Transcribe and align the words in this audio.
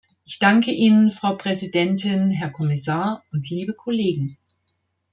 Ich 0.25 0.39
danke 0.39 0.71
Ihnen, 0.71 1.11
Frau 1.11 1.35
Präsidentin, 1.35 2.31
Herr 2.31 2.49
Kommissar 2.49 3.23
und 3.31 3.47
liebe 3.51 3.75
Kollegen. 3.75 4.39